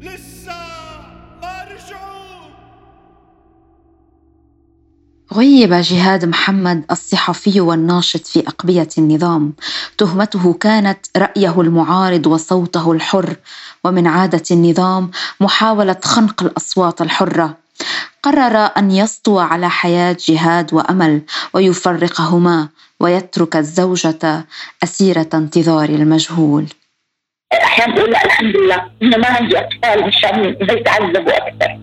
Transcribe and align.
لسه 0.00 0.52
ما 1.42 1.64
رجعوا 1.64 2.46
غيب 5.32 5.72
جهاد 5.72 6.24
محمد 6.24 6.84
الصحفي 6.90 7.60
والناشط 7.60 8.26
في 8.26 8.48
أقبية 8.48 8.88
النظام. 8.98 9.52
تهمته 9.98 10.52
كانت 10.52 10.98
رأيه 11.16 11.60
المعارض 11.60 12.26
وصوته 12.26 12.92
الحر. 12.92 13.36
ومن 13.84 14.06
عادة 14.06 14.42
النظام 14.50 15.10
محاولة 15.40 15.96
خنق 16.04 16.42
الأصوات 16.42 17.02
الحرة. 17.02 17.56
قرر 18.22 18.56
أن 18.56 18.90
يسطو 18.90 19.38
على 19.38 19.70
حياة 19.70 20.16
جهاد 20.28 20.74
وأمل 20.74 21.22
ويفرقهما 21.54 22.68
ويترك 23.00 23.56
الزوجة 23.56 24.46
أسيرة 24.82 25.28
انتظار 25.34 25.88
المجهول. 25.88 26.66
أحيانا 27.64 27.94
بقول 27.94 28.10
الحمد 28.10 28.56
لله. 28.56 28.82
إنه 29.02 29.16
ما 29.16 29.26
عندي 29.26 29.58
أطفال 29.58 30.06
مشان 30.06 30.56
يتعذبوا 30.60 31.36
أكثر. 31.36 31.78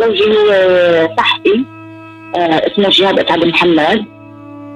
زوجي 0.00 0.34
صحفي 1.18 1.64
آه، 2.36 2.66
اسمه 2.66 2.88
جهاد 2.88 3.18
اسعد 3.18 3.44
محمد. 3.44 4.04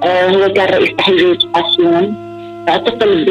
آه، 0.05 0.29
هو 0.29 0.53
كان 0.53 0.69
رئيس 0.69 0.97
تحرير 0.99 1.39
قاسيون. 1.55 2.15
اعتقل 2.69 3.25
ب 3.25 3.31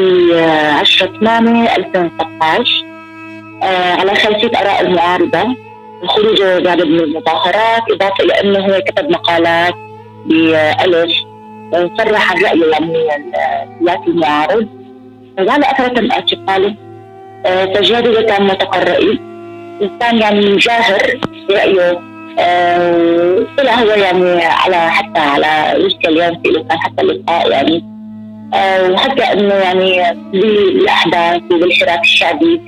10 0.80 1.06
8 1.20 1.76
2016 1.76 2.89
على 3.62 4.14
خلفيه 4.14 4.58
آراء 4.58 4.80
المعارضه 4.80 5.56
وخروجه 6.02 6.58
بعد 6.58 6.82
من 6.82 7.00
المظاهرات 7.00 7.82
إضافة 7.90 8.24
إلى 8.24 8.32
أنه 8.32 8.58
هو 8.58 8.80
كتب 8.80 9.10
مقالات 9.10 9.74
بألف 10.26 11.12
آه، 11.74 11.90
صرح 11.98 12.32
عن 12.32 12.42
رأيه 12.42 12.70
يعني 12.70 12.96
السياسي 13.80 14.10
المعارض. 14.10 14.68
وعلى 15.38 15.70
أثر 15.70 15.88
تم 15.88 16.12
اعتقاله. 16.12 16.74
فجهاد 17.44 18.24
كان 18.24 18.42
متقرئي 18.42 19.18
انسان 19.82 20.18
يعني 20.18 20.56
جاهر 20.56 21.20
برايه 21.48 22.00
آه، 22.38 23.46
طلع 23.58 23.74
هو 23.74 23.90
يعني 23.90 24.44
على 24.44 24.90
حتى 24.90 25.20
على 25.20 25.82
روسيا 25.82 26.08
اليوم 26.08 26.42
في 26.42 26.50
لقاء 26.50 26.78
حتى 26.78 27.02
لقاء 27.02 27.50
يعني. 27.50 27.84
آه، 28.54 28.90
وحكى 28.90 29.22
أنه 29.22 29.54
يعني 29.54 30.18
بالاحداث 30.32 31.42
وبالحراك 31.52 32.00
الشعبي 32.00 32.60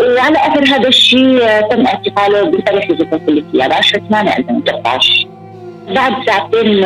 وعلى 0.00 0.38
أثر 0.38 0.64
هذا 0.64 0.88
الشيء 0.88 1.42
آه، 1.42 1.60
تم 1.60 1.86
اعتقاله 1.86 2.50
بتاريخ 2.50 2.84
الجزائريه 2.90 3.68
ب 3.68 3.72
10 3.72 3.98
8 4.10 4.36
2013 4.38 5.26
بعد 5.94 6.12
ساعتين 6.26 6.80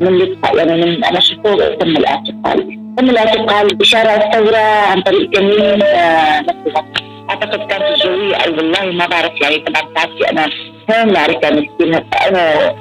من 0.00 0.08
اللقاء 0.08 0.56
يعني 0.56 0.84
من 0.86 1.04
أنا 1.04 1.20
شفته 1.20 1.74
تم 1.74 1.88
الاعتقال. 1.88 2.78
تم 2.98 3.10
الاعتقال 3.10 3.76
بشارع 3.76 4.14
الثورة 4.14 4.56
عن 4.90 5.00
طريق 5.02 5.30
كمين 5.30 5.78
نفسه 5.78 6.84
أعتقد 7.30 7.58
كانت 7.58 7.84
الجوية. 7.94 8.36
أو 8.36 8.56
والله 8.56 8.84
ما 8.92 9.06
بعرف 9.06 9.32
يعني 9.42 9.58
طبعا 9.58 9.82
بتعرفي 9.90 10.30
أنا 10.30 10.46
هون 10.90 11.12
معرفه 11.12 11.50
مسكين 11.50 11.94
أنا 11.94 12.74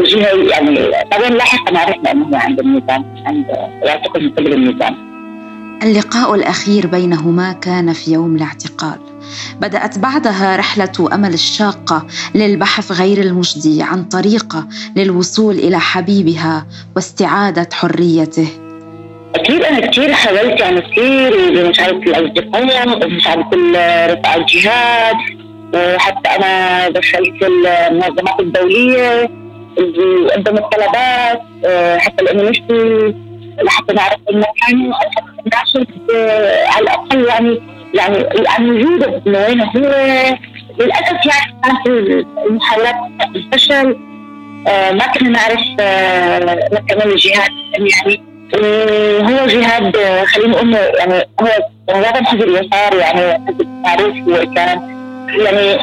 جهة 0.00 0.50
يعني 0.50 0.90
بعدين 1.10 1.36
لاحقا 1.36 1.78
عرفنا 1.78 2.10
انه 2.10 2.26
هو 2.26 2.34
عند 2.34 2.60
النظام 2.60 3.04
عند 3.26 3.46
يعتقد 3.82 4.20
من 4.22 4.30
قبل 4.30 4.52
النظام. 4.52 5.08
اللقاء 5.82 6.34
الأخير 6.34 6.86
بينهما 6.86 7.52
كان 7.52 7.92
في 7.92 8.12
يوم 8.12 8.36
الاعتقال. 8.36 8.98
بدأت 9.60 9.98
بعدها 9.98 10.56
رحلة 10.56 11.08
أمل 11.14 11.34
الشاقة 11.34 12.06
للبحث 12.34 12.92
غير 12.92 13.18
المجدي 13.18 13.82
عن 13.82 14.04
طريقه 14.04 14.66
للوصول 14.96 15.54
إلى 15.54 15.80
حبيبها 15.80 16.66
واستعادة 16.96 17.68
حريته. 17.72 18.48
أكيد 19.34 19.62
أنا 19.64 19.86
كثير 19.86 20.12
حاولت 20.12 20.60
يعني 20.60 20.80
كثير 20.80 21.50
بمساعده 21.50 21.96
الاصدقاء 21.96 23.06
ومساعده 23.06 23.42
كل 23.50 23.72
رفقاء 24.12 24.38
الجهاد 24.38 25.16
وحتى 25.74 26.28
أنا 26.28 26.88
دخلت 26.88 27.42
المنظمات 27.42 28.40
الدولية 28.40 29.30
اللي 29.78 30.32
قدمت 30.32 30.62
طلبات 30.72 31.40
حتى 32.00 32.24
لأنه 32.24 32.52
لحتى 33.62 33.92
نعرف 33.94 34.18
المكان. 34.30 34.92
على 36.66 36.82
الأقل 36.82 37.24
يعني 37.24 37.77
يعني 37.94 38.16
انه 38.58 39.46
وين 39.46 39.60
هو 39.60 40.36
للأسف 40.80 41.26
يعني 41.26 41.54
كانت 41.64 41.86
المحاولات 42.46 42.94
الفشل 43.36 43.96
ما 44.66 45.06
كنا 45.06 45.28
نعرف 45.28 45.60
نكمل 46.72 47.12
الجهاد 47.12 47.50
يعني 47.72 48.22
هو 49.22 49.46
جهاد 49.46 49.96
خلينا 50.26 50.50
نقول 50.50 50.74
يعني 50.74 51.28
هو 51.40 51.48
غالبا 51.90 52.24
حزب 52.24 52.42
اليسار 52.42 52.94
يعني 52.94 53.46
حزب 53.46 53.66
معروف 53.84 54.16
هو 54.16 54.54
كان 54.54 54.98
يعني 55.44 55.78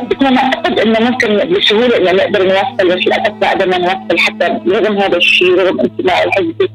بكون 0.00 0.36
اعتقد 0.38 0.80
إنه 0.80 1.00
ممكن 1.00 1.54
بسهولة 1.54 1.96
إنه 1.96 2.12
نقدر 2.12 2.42
نوصل 2.42 2.88
بس 2.88 3.06
للأسف 3.06 3.32
ما 3.40 3.50
قدرنا 3.50 3.78
نوصل 3.78 4.18
حتى 4.18 4.60
رغم 4.68 4.98
هذا 4.98 5.16
الشيء 5.16 5.54
رغم 5.58 5.80
انتماء 5.80 6.26
الحزب. 6.28 6.68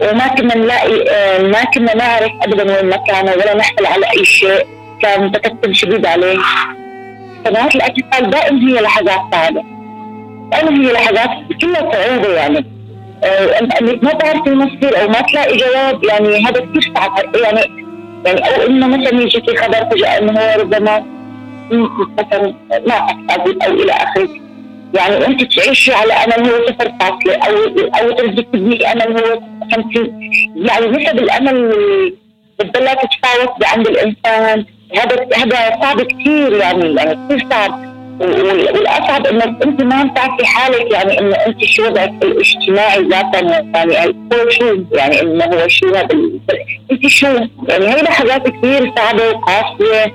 وما 0.00 0.28
كنا 0.28 0.56
نلاقي 0.56 0.94
ما 1.48 1.64
كنا 1.64 1.96
نعرف 1.96 2.32
ابدا 2.42 2.76
وين 2.76 2.88
مكانه 2.88 3.32
ولا 3.32 3.56
نحصل 3.56 3.86
على 3.86 4.06
أي 4.16 4.24
شيء. 4.24 4.66
كان 5.02 5.32
تكتل 5.32 5.74
شديد 5.74 6.06
عليه. 6.06 6.38
سنوات 7.44 7.74
الاعتقال 7.74 8.30
دائما 8.30 8.68
هي 8.68 8.82
لحظات 8.82 9.20
صعبه 9.32 9.64
دائما 10.52 10.70
هي 10.70 10.92
لحظات 10.92 11.30
كلها 11.60 11.92
صعوبة 11.92 12.28
يعني. 12.28 12.66
انك 13.60 14.04
ما 14.04 14.12
تعرفي 14.12 14.48
المصير 14.50 15.02
أو 15.02 15.08
ما 15.08 15.20
تلاقي 15.20 15.56
جواب 15.56 16.04
يعني 16.04 16.44
هذا 16.44 16.60
كثير 16.60 16.92
صعب. 16.96 17.36
يعني 17.36 17.60
يعني 18.26 18.40
أو 18.40 18.66
إنه 18.66 18.86
مثلا 18.86 19.22
يجيكي 19.22 19.56
خبر 19.56 19.90
فجأة 19.90 20.18
إنه 20.18 20.40
هو 20.40 20.60
ربما 20.60 21.04
مثلا 22.18 22.54
ما 22.86 22.94
أو 23.30 23.44
أو 23.66 23.72
إلى 23.72 23.92
آخره. 23.92 24.28
يعني 24.94 25.26
أنت 25.26 25.54
تعيشي 25.54 25.92
على 25.92 26.12
أمل 26.12 26.48
هو 26.48 26.66
صفر 26.66 26.92
فاصلة 27.00 27.36
أو 27.36 27.54
أو 28.00 28.10
ترجي 28.10 28.42
تبني 28.42 28.92
أمل 28.92 29.18
هو 29.18 29.40
خمسين 29.72 30.30
يعني 30.56 30.86
نسب 30.86 31.18
الامل 31.18 31.72
بتضلها 32.58 32.94
تتفاوت 32.94 33.64
عند 33.64 33.86
الإنسان. 33.86 34.64
هذا 34.96 35.26
هذا 35.36 35.80
صعب 35.82 36.00
كثير 36.02 36.52
يعني 36.52 36.94
يعني 36.94 37.26
كثير 37.28 37.46
صعب. 37.50 37.96
والأصعب 38.20 39.26
إنك 39.26 39.62
انت 39.62 39.82
ما 39.82 39.94
عم 39.94 40.14
تعرفي 40.14 40.46
حالك 40.46 40.92
يعني 40.92 41.18
إنه 41.18 41.36
انت 41.36 41.64
شو 41.64 41.86
وضعك 41.86 42.12
الاجتماعي 42.22 43.02
ذاتا 43.02 43.40
يعني 43.74 44.16
هو 44.32 44.50
شو 44.50 44.82
يعني 44.92 45.22
إنه 45.22 45.44
هو 45.44 45.68
شو 45.68 45.88
هذا 45.88 46.08
انت 46.92 47.06
شو؟ 47.06 47.26
يعني 47.68 47.88
هي 47.88 48.02
لحظات 48.02 48.48
كثير 48.48 48.92
صعبة 48.96 49.28
وقاسية 49.28 50.12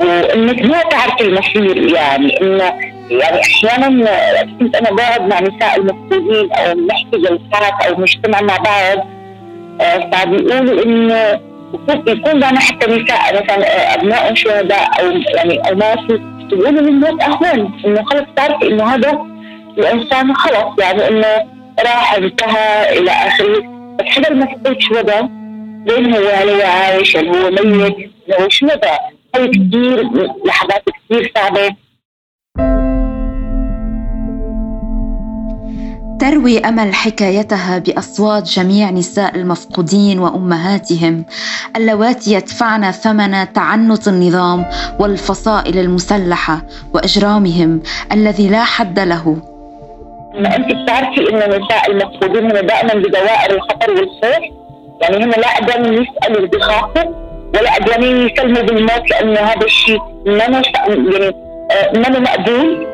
وإنك 0.00 0.62
ما 0.62 0.82
تعرفي 0.82 1.24
المصير 1.24 1.94
يعني 1.94 2.40
إنه 2.40 2.72
يعني 3.10 3.40
أحيانا 3.40 4.46
كنت 4.60 4.76
أنا 4.76 4.90
بقعد 4.90 5.22
مع 5.22 5.40
نساء 5.40 5.76
المفقودين 5.76 6.52
أو 6.52 6.80
نحكي 6.80 7.10
جلسات 7.18 7.86
أو 7.86 8.00
نجتمع 8.00 8.40
مع 8.40 8.56
بعض 8.56 9.06
آه، 9.80 10.10
فبيقولوا 10.10 10.84
إنه 10.84 11.40
يكون 12.06 12.40
معنا 12.40 12.60
حتى 12.60 12.86
نساء 12.90 13.42
مثلا 13.42 13.94
ابنائهم 13.94 14.34
شهداء 14.34 15.00
أو 15.00 15.10
يعني 15.36 15.70
أو 15.70 15.74
ماتوا 15.74 16.18
تقولوا 16.50 16.80
للناس 16.80 17.14
اهون 17.22 17.80
إنه 17.86 18.04
خلص 18.04 18.24
تعرفي 18.36 18.66
إنه 18.66 18.94
هذا 18.94 19.26
الإنسان 19.78 20.34
خلص 20.34 20.80
يعني 20.80 21.08
إنه 21.08 21.46
راح 21.84 22.14
انتهى 22.14 22.98
إلى 22.98 23.10
آخره. 23.10 23.60
بس 23.98 24.04
حدا 24.06 24.34
ما 24.34 24.76
شو 24.78 25.00
ده 25.00 25.28
وين 25.88 26.14
هو 26.14 26.28
هل 26.28 26.48
هو 26.48 26.62
عايش 26.62 27.16
هل 27.16 27.28
هو 27.28 27.50
ميت 27.50 28.10
هو 28.40 28.48
شو 28.48 28.66
ده 28.66 28.98
هي 29.36 29.48
كثير 29.48 30.08
لحظات 30.44 30.82
كثير 31.10 31.32
صعبة. 31.34 31.76
تروي 36.20 36.58
أمل 36.58 36.94
حكايتها 36.94 37.78
بأصوات 37.78 38.42
جميع 38.42 38.90
نساء 38.90 39.34
المفقودين 39.34 40.18
وأمهاتهم. 40.18 41.24
اللواتي 41.76 42.34
يدفعن 42.34 42.90
ثمن 42.90 43.52
تعنت 43.52 44.08
النظام 44.08 44.66
والفصائل 44.98 45.78
المسلحة 45.78 46.62
وإجرامهم 46.94 47.82
الذي 48.12 48.48
لا 48.48 48.64
حد 48.64 48.98
له. 48.98 49.36
أنت 50.34 50.66
بتعرفي 50.66 51.20
إن 51.30 51.52
النساء 51.52 51.90
المفقودين 51.90 52.44
هن 52.44 52.66
دائما 52.66 52.94
بدوائر 52.94 53.54
الخطر 53.54 53.90
والخوف 53.90 54.44
يعني 55.02 55.24
هن 55.24 55.30
لا 55.30 55.48
قادرين 55.54 56.02
يسألوا 56.02 56.48
بخاطر 56.48 57.08
ولا 57.54 57.70
قادرين 57.70 58.28
يسلموا 58.28 58.62
بالموت 58.62 59.10
لأنه 59.10 59.40
هذا 59.40 59.64
الشيء 59.64 60.00
ما 60.26 60.32
يعني 60.32 60.62
آه، 61.70 61.98
ما 61.98 62.18
مقبول 62.18 62.86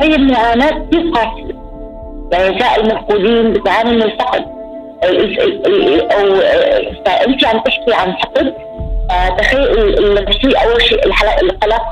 هي 0.00 0.14
كثير 0.68 1.10
قاسية 1.10 1.60
يعني 2.32 2.76
المفقودين 2.76 3.52
بتعاني 3.52 3.90
من 3.90 4.02
الفقد. 4.02 4.44
أو 6.12 6.40
فانت 7.04 7.44
عم 7.44 7.60
تحكي 7.60 7.94
عن 7.94 8.16
فقد. 8.16 8.54
تخيل 9.38 9.78
النفسية 9.98 10.58
أول 10.58 10.82
شيء 10.82 11.06
القلق 11.42 11.82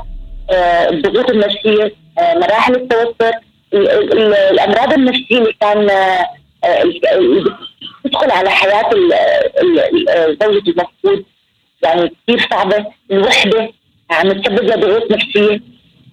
آه، 0.51 0.89
الضغوط 0.89 1.29
النفسية 1.29 1.93
مراحل 2.19 2.75
التوتر. 2.75 3.31
الأمراض 3.73 4.93
النفسية 4.93 5.37
اللي 5.37 5.53
كان 5.61 5.87
تدخل 8.03 8.31
على 8.31 8.49
حياة 8.49 8.89
زوجة 10.43 10.69
المفقود. 10.69 11.25
يعني 11.83 12.11
كثير 12.27 12.47
صعبة. 12.51 12.85
الوحدة 13.11 13.69
عم 14.11 14.31
تسبب 14.31 14.63
لها 14.63 14.75
ضغوط 14.75 15.11
نفسية. 15.11 15.61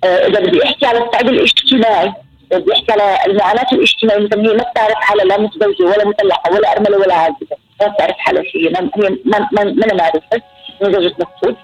إذا 0.05 0.41
بدي 0.41 0.65
أحكي 0.65 0.87
على 0.87 0.99
الصعيد 0.99 1.29
الاجتماعي 1.29 2.13
بدي 2.51 2.73
أحكي 2.73 2.93
على 2.93 3.19
المعاناة 3.27 3.67
الاجتماعية 3.73 4.21
مثلا 4.27 4.43
هي 4.43 4.55
ما 4.55 4.65
بتعرف 4.71 4.95
حالها 4.95 5.25
لا 5.25 5.41
متزوجة 5.41 5.83
ولا 5.83 6.05
مطلقة 6.05 6.53
ولا 6.53 6.73
أرملة 6.73 6.99
ولا 6.99 7.15
عازبة 7.15 7.57
ما 7.81 7.87
بتعرف 7.89 8.17
حالها 8.19 8.43
شيء 8.43 8.67
هي 8.67 8.71
ما 8.71 8.91
ما 9.25 9.65
ما 9.65 9.95
معرفه 9.95 10.43
من 10.83 10.93
زوجة 10.93 11.15
مفقود 11.21 11.57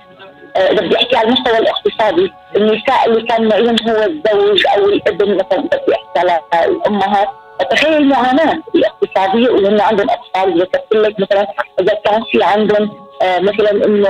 إذا 0.56 0.86
بدي 0.86 0.96
أحكي 0.96 1.16
على 1.16 1.28
المستوى 1.28 1.58
الاقتصادي 1.58 2.32
النساء 2.56 3.06
اللي 3.06 3.22
كان 3.22 3.48
معهم 3.48 3.76
هو 3.88 4.02
الزوج 4.02 4.66
أو 4.76 4.84
الأبن 4.84 5.34
مثلا 5.34 5.60
بدي 5.60 5.94
أحكي 5.94 6.18
على 6.18 6.40
الأمهات 6.66 7.28
تخيل 7.70 7.92
المعاناة 7.96 8.62
الاقتصادية 8.74 9.50
وهم 9.50 9.80
عندهم 9.80 10.10
أطفال 10.10 10.60
ذكرت 10.60 10.94
لك 10.94 11.20
مثلا 11.20 11.46
إذا 11.80 11.94
كان 12.04 12.22
في 12.32 12.42
عندهم 12.42 12.90
آه 13.22 13.38
مثلا 13.38 13.70
إنه 13.70 14.08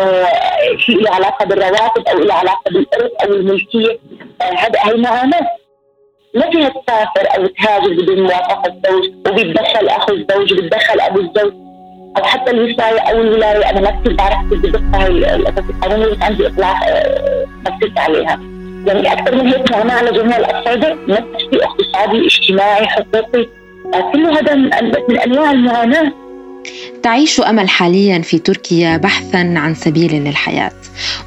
شيء 0.79 1.01
له 1.01 1.11
علاقة 1.11 1.45
بالرواتب 1.47 2.09
أو 2.09 2.19
له 2.19 2.35
علاقة 2.35 2.71
بالارث 2.71 3.13
أو 3.25 3.33
الملكية. 3.33 3.99
آه 4.43 4.55
هذا 4.55 4.79
هي 4.83 4.97
معاناه 4.97 5.47
ما 6.35 6.51
فيها 6.51 6.69
تسافر 6.69 7.37
أو 7.37 7.47
تهاجر 7.47 8.03
بدون 8.03 8.23
موافقة 8.23 8.63
الزوج 8.67 9.11
وبيتدخل 9.29 9.89
أخو 9.89 10.13
الزوج 10.13 10.55
بيتدخل 10.55 11.01
أبو 11.01 11.21
الزوج. 11.21 11.53
أو 12.19 12.25
حتى 12.25 12.51
الوصاية 12.51 13.01
أو 13.01 13.21
الولاية. 13.21 13.71
أنا 13.71 13.81
ما 13.81 14.01
كثير 14.01 14.17
بعرف 14.17 14.51
كيف 14.51 14.61
بدقها 14.61 15.07
هي 15.07 15.35
الأساس 15.35 15.65
القانوني 15.71 16.07
بس 16.07 16.23
عندي 16.23 16.47
اطلاع 16.47 16.81
آه، 16.89 17.47
عليها. 17.97 18.41
يعني 18.87 19.13
أكثر 19.13 19.35
من 19.35 19.47
هيك 19.47 19.73
معنا 19.73 19.93
على 19.93 20.11
جميع 20.11 20.37
الأصعدة 20.37 20.97
نفسي 21.09 21.65
اقتصادي 21.65 22.27
اجتماعي 22.27 22.87
حقوقي. 22.87 23.49
آه، 23.95 24.13
كل 24.13 24.27
هذا 24.27 24.55
من 25.09 25.19
أنواع 25.19 25.51
المعاناه 25.51 26.13
تعيش 27.03 27.41
أمل 27.41 27.69
حاليا 27.69 28.19
في 28.19 28.39
تركيا 28.39 28.97
بحثا 28.97 29.55
عن 29.57 29.75
سبيل 29.75 30.25
للحياة 30.25 30.73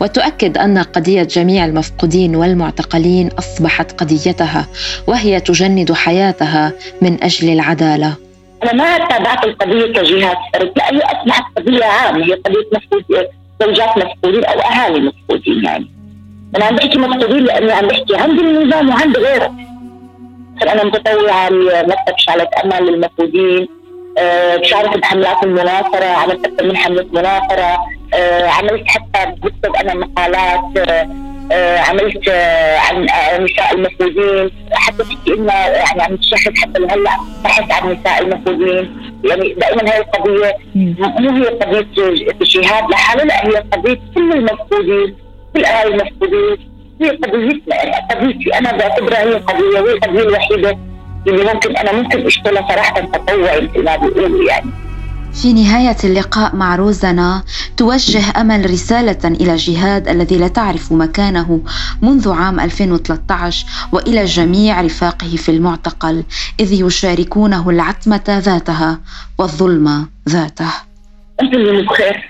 وتؤكد 0.01 0.57
أن 0.57 0.77
قضية 0.77 1.23
جميع 1.23 1.65
المفقودين 1.65 2.35
والمعتقلين 2.35 3.29
أصبحت 3.39 3.91
قضيتها 3.91 4.67
وهي 5.07 5.39
تجند 5.39 5.93
حياتها 5.93 6.73
من 7.01 7.23
أجل 7.23 7.49
العدالة. 7.49 8.13
أنا 8.63 8.73
ما 8.73 8.97
تابعت 8.97 9.45
القضية 9.45 9.93
كجهات 9.93 10.37
لا 10.75 10.93
هي 10.93 10.99
اصبحت 10.99 11.43
قضية 11.57 11.85
عامة 11.85 12.25
هي 12.25 12.33
قضية 12.33 12.65
مفقود 12.73 13.03
زوجات 13.61 13.97
مفقودين 13.97 14.45
أو 14.45 14.59
أهالي 14.59 14.99
مفقودين 14.99 15.63
يعني. 15.65 15.91
أنا 16.55 16.65
عم 16.65 16.75
بحكي 16.75 16.97
مفقودين 16.97 17.43
لأني 17.43 17.71
عم 17.71 17.87
بحكي 17.87 18.15
عندي 18.15 18.41
النظام 18.41 18.89
وعندي 18.89 19.19
غيره. 19.19 19.53
أنا 20.61 20.83
متطوعة 20.83 21.49
لمكتب 21.49 22.13
شعلة 22.17 22.47
أمل 22.63 22.87
للمفقودين؟ 22.87 23.67
بشارك 24.57 24.97
بحملات 24.97 25.43
المناصره 25.43 26.05
عملت 26.05 26.45
أكثر 26.45 26.65
من 26.67 26.77
حملة 26.77 27.05
مناصره 27.11 27.77
أه 28.13 28.47
عملت 28.47 28.83
حتى 28.87 29.31
بكتب 29.41 29.75
أنا 29.75 29.93
مقالات 29.93 30.89
آه، 31.51 31.79
عملت 31.79 32.27
آه، 32.29 32.77
عن 32.77 33.03
نساء 33.43 33.73
المفقودين 33.73 34.51
حتى 34.73 35.03
تحكي 35.03 35.33
إنه 35.33 35.53
يعني 35.53 36.01
عم 36.01 36.15
تشهد 36.15 36.57
حتى 36.57 36.79
لهلا 36.79 37.17
بحث 37.43 37.71
عن 37.71 37.91
نساء 37.91 38.21
المفقودين 38.21 38.97
يعني 39.25 39.53
دائما 39.53 39.93
هي 39.93 39.97
القضية 39.97 40.53
مو 40.75 41.29
هي 41.29 41.45
قضية 41.45 41.85
جهاد 42.41 42.89
لحالها 42.91 43.25
لا 43.25 43.45
هي 43.47 43.55
قضية 43.55 43.99
كل 44.15 44.31
المفقودين 44.33 45.15
كل 45.53 45.65
أهالي 45.65 45.95
المفقودين 45.95 46.57
هي 47.01 47.09
قضيتنا 47.09 47.75
قضيتي 48.11 48.57
أنا 48.57 48.71
بعتبرها 48.77 49.23
هي 49.23 49.33
قضية 49.33 49.79
هي 49.79 49.93
القضية 49.93 50.21
الوحيدة. 50.21 50.77
اللي 51.27 51.53
ممكن 51.53 51.77
أنا 51.77 51.91
ممكن 51.91 52.25
اشتغلها 52.25 52.67
صراحة 52.69 53.01
تطوعي 53.01 53.61
مثل 53.61 53.83
ما 53.83 53.95
بيقولوا 53.97 54.49
يعني 54.49 54.69
في 55.41 55.53
نهاية 55.53 55.95
اللقاء 56.03 56.55
مع 56.55 56.75
روزانا 56.75 57.43
توجه 57.77 58.41
أمل 58.41 58.69
رسالة 58.71 59.27
إلى 59.41 59.55
جهاد 59.55 60.07
الذي 60.07 60.37
لا 60.37 60.47
تعرف 60.47 60.91
مكانه 60.91 61.61
منذ 62.01 62.31
عام 62.31 62.59
2013 62.59 63.65
وإلى 63.91 64.25
جميع 64.25 64.81
رفاقه 64.81 65.35
في 65.35 65.49
المعتقل 65.49 66.23
إذ 66.59 66.73
يشاركونه 66.85 67.69
العتمة 67.69 68.21
ذاتها 68.29 68.99
والظلم 69.37 70.09
ذاته. 70.29 70.69
أنت 71.41 71.53
اللي 71.53 71.81
بخير 71.81 72.29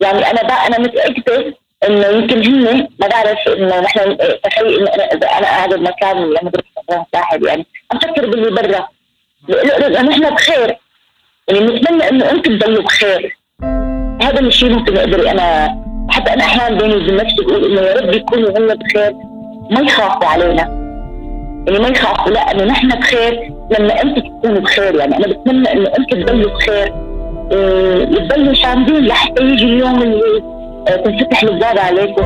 يعني 0.00 0.30
أنا 0.30 0.42
بقى 0.42 0.66
أنا 0.66 0.78
متأكدة 0.78 1.54
إنه 1.88 2.06
يمكن 2.06 2.44
هن 2.44 2.88
ما 3.00 3.08
بعرف 3.08 3.38
إنه 3.58 3.80
نحن 3.80 4.16
تخيل 4.44 4.66
إنه 4.78 4.90
أنا 4.94 5.04
اذا 5.04 5.26
أنا 5.26 5.46
قاعدة 5.46 5.76
لما 6.90 7.04
واحد 7.14 7.42
يعني. 7.42 7.66
عم 7.92 7.98
فكر 7.98 8.30
باللي 8.30 8.50
برا. 8.50 8.88
نحن 10.02 10.34
بخير. 10.34 10.76
يعني 11.48 11.60
نتمنى 11.60 12.08
إنه 12.08 12.30
أنتم 12.30 12.58
تضلوا 12.58 12.82
بخير. 12.82 13.36
هذا 14.22 14.40
الشيء 14.40 14.70
ممكن 14.70 14.96
أقدر 14.96 15.30
أنا 15.30 15.78
حتى 16.10 16.32
أنا 16.32 16.44
أحيانا 16.44 16.78
بيني 16.78 16.94
وبين 16.94 17.16
نفسي 17.16 17.36
بقول 17.44 17.64
إنه 17.64 17.80
يا 17.80 17.94
رب 17.94 18.14
يكونوا 18.14 18.58
هم 18.58 18.66
بخير. 18.66 19.12
ما 19.70 19.80
يخافوا 19.80 20.28
علينا. 20.28 20.62
يعني 21.66 21.78
ما 21.78 21.88
يخافوا. 21.88 22.32
لا 22.32 22.50
إنه 22.50 22.64
نحن 22.64 22.88
بخير. 22.88 23.52
لما 23.78 24.02
أنتم 24.02 24.20
تكونوا 24.20 24.60
بخير 24.60 24.94
يعني. 24.94 25.16
أنا 25.16 25.26
بتمنى 25.26 25.72
إنه 25.72 25.90
أنتم 25.98 26.22
تضلوا 26.22 26.50
بخير. 26.50 26.92
وتضلوا 27.52 28.54
شامدين 28.54 29.06
لحتى 29.06 29.42
يجي 29.42 29.64
اليوم 29.64 30.02
اللي 30.02 30.42
آه، 30.88 30.96
تنفتح 30.96 31.42
الباب 31.42 31.78
عليكم. 31.78 32.22